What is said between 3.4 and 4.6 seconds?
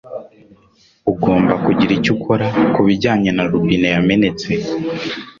robine yamenetse.